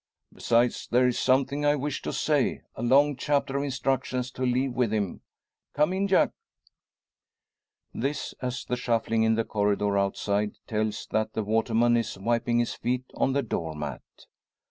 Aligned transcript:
]"Besides 0.33 0.87
there's 0.89 1.19
something 1.19 1.63
I 1.63 1.75
wish 1.75 2.01
to 2.01 2.11
say 2.11 2.63
a 2.75 2.81
long 2.81 3.15
chapter 3.15 3.57
of 3.59 3.63
instructions 3.63 4.31
to 4.31 4.41
leave 4.41 4.73
with 4.73 4.91
him. 4.91 5.21
Come 5.75 5.93
in, 5.93 6.07
Jack!" 6.07 6.31
This, 7.93 8.33
as 8.41 8.65
a 8.69 8.75
shuffling 8.75 9.21
in 9.21 9.35
the 9.35 9.45
corridor 9.45 9.99
outside, 9.99 10.57
tells 10.65 11.05
that 11.11 11.33
the 11.33 11.43
waterman 11.43 11.95
is 11.97 12.17
wiping 12.17 12.57
his 12.57 12.73
feet 12.73 13.05
on 13.13 13.33
the 13.33 13.43
door 13.43 13.75
mat. 13.75 14.01